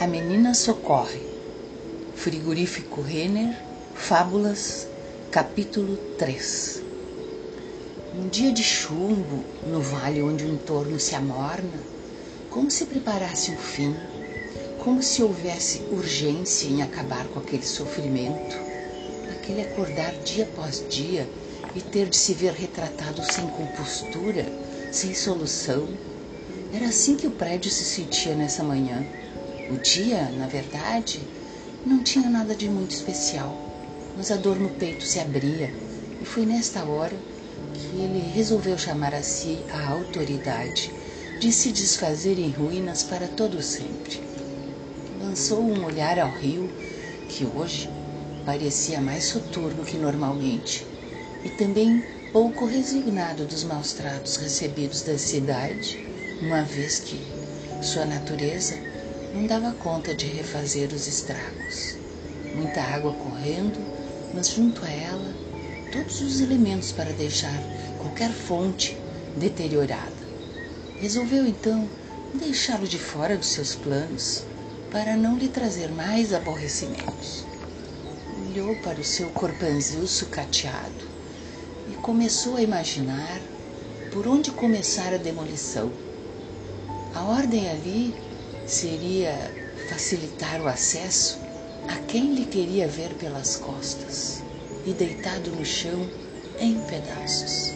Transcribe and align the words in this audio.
A 0.00 0.06
Menina 0.06 0.54
Socorre, 0.54 1.20
Frigorífico 2.14 3.00
Renner, 3.00 3.52
Fábulas, 3.96 4.86
capítulo 5.28 5.96
3 6.16 6.84
Um 8.14 8.28
dia 8.28 8.52
de 8.52 8.62
chumbo, 8.62 9.42
no 9.66 9.80
vale 9.80 10.22
onde 10.22 10.44
o 10.44 10.54
entorno 10.54 11.00
se 11.00 11.16
amorna, 11.16 11.82
como 12.48 12.70
se 12.70 12.84
preparasse 12.86 13.50
um 13.50 13.56
fim, 13.56 13.92
como 14.78 15.02
se 15.02 15.20
houvesse 15.20 15.82
urgência 15.90 16.68
em 16.68 16.80
acabar 16.80 17.26
com 17.26 17.40
aquele 17.40 17.66
sofrimento, 17.66 18.56
aquele 19.32 19.62
acordar 19.62 20.12
dia 20.22 20.44
após 20.44 20.84
dia 20.88 21.28
e 21.74 21.80
ter 21.80 22.08
de 22.08 22.16
se 22.16 22.34
ver 22.34 22.52
retratado 22.52 23.20
sem 23.32 23.48
compostura, 23.48 24.46
sem 24.92 25.12
solução. 25.12 25.88
Era 26.72 26.86
assim 26.86 27.16
que 27.16 27.26
o 27.26 27.32
prédio 27.32 27.68
se 27.68 27.82
sentia 27.82 28.36
nessa 28.36 28.62
manhã 28.62 29.04
o 29.70 29.76
dia, 29.76 30.30
na 30.38 30.46
verdade, 30.46 31.20
não 31.84 32.02
tinha 32.02 32.28
nada 32.28 32.54
de 32.54 32.68
muito 32.68 32.92
especial, 32.92 33.54
mas 34.16 34.30
a 34.30 34.36
dor 34.36 34.58
no 34.58 34.70
peito 34.70 35.04
se 35.04 35.20
abria 35.20 35.70
e 36.20 36.24
foi 36.24 36.46
nesta 36.46 36.84
hora 36.84 37.16
que 37.74 38.00
ele 38.00 38.32
resolveu 38.34 38.76
chamar 38.78 39.14
a 39.14 39.22
si 39.22 39.58
a 39.72 39.88
autoridade 39.88 40.90
de 41.38 41.52
se 41.52 41.70
desfazer 41.70 42.38
em 42.38 42.50
ruínas 42.50 43.02
para 43.02 43.28
todo 43.28 43.62
sempre. 43.62 44.20
Lançou 45.20 45.60
um 45.60 45.84
olhar 45.84 46.18
ao 46.18 46.30
rio, 46.30 46.68
que 47.28 47.44
hoje 47.44 47.88
parecia 48.44 49.00
mais 49.00 49.24
soturno 49.24 49.84
que 49.84 49.96
normalmente, 49.96 50.86
e 51.44 51.50
também 51.50 52.02
pouco 52.32 52.64
resignado 52.64 53.44
dos 53.44 53.64
maus 53.64 53.92
tratos 53.92 54.36
recebidos 54.36 55.02
da 55.02 55.16
cidade, 55.16 56.04
uma 56.42 56.62
vez 56.62 57.00
que 57.00 57.20
sua 57.82 58.04
natureza 58.04 58.74
não 59.34 59.46
dava 59.46 59.72
conta 59.72 60.14
de 60.14 60.26
refazer 60.26 60.92
os 60.92 61.06
estragos. 61.06 61.96
Muita 62.54 62.80
água 62.80 63.12
correndo, 63.12 63.78
mas 64.34 64.48
junto 64.48 64.84
a 64.84 64.90
ela 64.90 65.34
todos 65.92 66.20
os 66.20 66.40
elementos 66.40 66.92
para 66.92 67.12
deixar 67.12 67.58
qualquer 67.98 68.30
fonte 68.30 68.96
deteriorada. 69.36 70.12
Resolveu 71.00 71.46
então 71.46 71.88
deixá-lo 72.34 72.86
de 72.86 72.98
fora 72.98 73.36
dos 73.36 73.48
seus 73.48 73.74
planos 73.74 74.44
para 74.90 75.16
não 75.16 75.36
lhe 75.36 75.48
trazer 75.48 75.90
mais 75.90 76.32
aborrecimentos. 76.32 77.44
Olhou 78.48 78.74
para 78.76 79.00
o 79.00 79.04
seu 79.04 79.28
corpanzil 79.30 80.06
sucateado 80.06 81.08
e 81.90 81.94
começou 81.96 82.56
a 82.56 82.62
imaginar 82.62 83.40
por 84.10 84.26
onde 84.26 84.50
começar 84.50 85.12
a 85.12 85.18
demolição. 85.18 85.92
A 87.14 87.22
ordem 87.22 87.68
ali 87.68 88.14
seria 88.68 89.34
facilitar 89.88 90.60
o 90.60 90.68
acesso 90.68 91.38
a 91.88 91.96
quem 92.06 92.34
lhe 92.34 92.44
queria 92.44 92.86
ver 92.86 93.14
pelas 93.14 93.56
costas 93.56 94.42
e 94.84 94.92
deitado 94.92 95.50
no 95.50 95.64
chão 95.64 96.06
em 96.60 96.78
pedaços. 96.86 97.72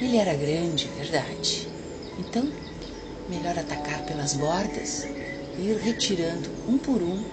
Ele 0.00 0.16
era 0.16 0.34
grande, 0.34 0.88
verdade. 0.98 1.68
Então, 2.18 2.50
melhor 3.28 3.56
atacar 3.58 4.04
pelas 4.06 4.34
bordas 4.34 5.06
e 5.58 5.70
ir 5.70 5.76
retirando 5.78 6.50
um 6.68 6.76
por 6.78 7.00
um 7.00 7.24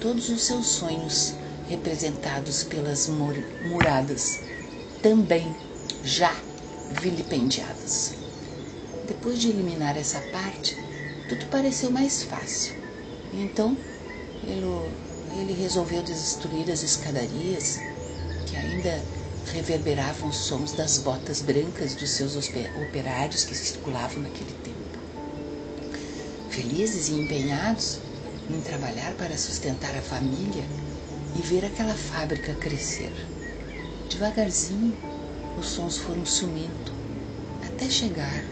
todos 0.00 0.30
os 0.30 0.42
seus 0.42 0.66
sonhos 0.66 1.34
representados 1.68 2.64
pelas 2.64 3.06
muradas, 3.08 4.38
também 5.02 5.54
já 6.02 6.34
vilipendiadas. 7.00 8.14
Depois 9.06 9.40
de 9.40 9.48
eliminar 9.48 9.96
essa 9.96 10.20
parte, 10.32 10.76
tudo 11.28 11.46
pareceu 11.46 11.90
mais 11.90 12.22
fácil. 12.22 12.74
Então, 13.32 13.76
ele, 14.44 14.64
ele 15.40 15.52
resolveu 15.60 16.02
destruir 16.02 16.70
as 16.70 16.82
escadarias 16.82 17.78
que 18.46 18.56
ainda 18.56 19.02
reverberavam 19.52 20.28
os 20.28 20.36
sons 20.36 20.72
das 20.72 20.98
botas 20.98 21.40
brancas 21.40 21.94
dos 21.94 22.10
seus 22.10 22.36
operários 22.36 23.44
que 23.44 23.54
circulavam 23.54 24.22
naquele 24.22 24.52
tempo. 24.62 24.76
Felizes 26.50 27.08
e 27.08 27.12
empenhados 27.12 27.98
em 28.48 28.60
trabalhar 28.60 29.12
para 29.14 29.36
sustentar 29.36 29.94
a 29.96 30.02
família 30.02 30.64
e 31.36 31.42
ver 31.42 31.64
aquela 31.64 31.94
fábrica 31.94 32.54
crescer. 32.54 33.12
Devagarzinho, 34.08 34.96
os 35.58 35.66
sons 35.66 35.98
foram 35.98 36.24
sumindo 36.24 36.92
até 37.66 37.90
chegar 37.90 38.42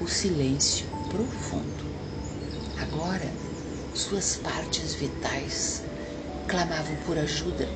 o 0.00 0.08
silêncio 0.08 0.86
profundo. 1.10 1.83
Agora, 2.80 3.30
suas 3.94 4.36
partes 4.36 4.94
vitais 4.94 5.82
clamavam 6.48 6.96
por 7.06 7.16
ajuda 7.16 7.68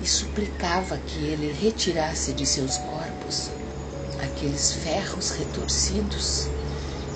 e 0.00 0.06
suplicava 0.06 0.96
que 0.98 1.18
ele 1.24 1.52
retirasse 1.52 2.32
de 2.32 2.46
seus 2.46 2.76
corpos 2.78 3.50
aqueles 4.22 4.72
ferros 4.72 5.30
retorcidos 5.30 6.48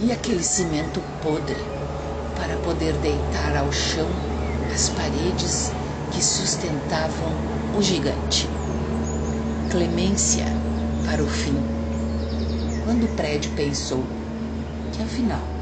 e 0.01 0.13
aquele 0.13 0.43
cimento 0.43 1.01
podre 1.23 1.57
para 2.37 2.57
poder 2.59 2.93
deitar 2.95 3.57
ao 3.57 3.73
chão 3.73 4.09
as 4.75 4.89
paredes 4.91 5.73
que 6.13 6.23
sustentavam 6.23 7.33
o 7.77 7.83
gigante. 7.83 8.49
Clemência 9.71 10.47
para 11.09 11.23
o 11.23 11.29
fim. 11.29 11.57
Quando 12.85 13.05
o 13.05 13.17
prédio 13.17 13.51
pensou 13.53 14.05
que 14.93 15.03
afinal 15.03 15.56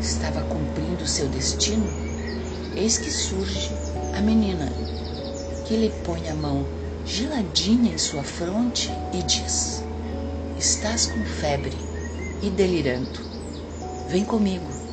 estava 0.00 0.42
cumprindo 0.42 1.06
seu 1.06 1.28
destino, 1.28 1.86
eis 2.76 2.98
que 2.98 3.10
surge 3.10 3.70
a 4.16 4.20
menina, 4.20 4.72
que 5.64 5.76
lhe 5.76 5.90
põe 6.04 6.28
a 6.28 6.34
mão 6.34 6.66
geladinha 7.04 7.92
em 7.92 7.98
sua 7.98 8.22
fronte 8.22 8.90
e 9.12 9.22
diz: 9.22 9.84
Estás 10.56 11.06
com 11.06 11.24
febre 11.24 11.76
e 12.42 12.50
delirando. 12.50 13.20
Vem 14.08 14.24
comigo. 14.24 14.83